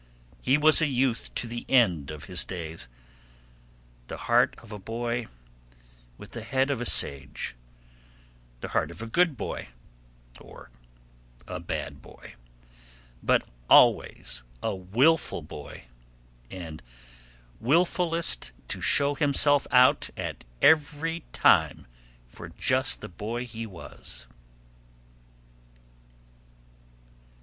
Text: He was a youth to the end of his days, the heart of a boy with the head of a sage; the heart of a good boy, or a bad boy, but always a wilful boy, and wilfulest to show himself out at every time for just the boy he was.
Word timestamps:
He 0.41 0.57
was 0.57 0.81
a 0.81 0.87
youth 0.87 1.31
to 1.35 1.47
the 1.47 1.63
end 1.69 2.09
of 2.09 2.23
his 2.23 2.43
days, 2.43 2.87
the 4.07 4.17
heart 4.17 4.55
of 4.57 4.71
a 4.71 4.79
boy 4.79 5.27
with 6.17 6.31
the 6.31 6.41
head 6.43 6.71
of 6.71 6.81
a 6.81 6.87
sage; 6.87 7.53
the 8.61 8.69
heart 8.69 8.89
of 8.89 9.03
a 9.03 9.07
good 9.07 9.37
boy, 9.37 9.67
or 10.39 10.71
a 11.47 11.59
bad 11.59 12.01
boy, 12.01 12.33
but 13.21 13.47
always 13.69 14.41
a 14.63 14.73
wilful 14.73 15.43
boy, 15.43 15.83
and 16.49 16.81
wilfulest 17.59 18.53
to 18.69 18.81
show 18.81 19.13
himself 19.13 19.67
out 19.69 20.09
at 20.17 20.43
every 20.63 21.23
time 21.31 21.85
for 22.27 22.49
just 22.49 23.01
the 23.01 23.07
boy 23.07 23.45
he 23.45 23.67
was. 23.67 24.25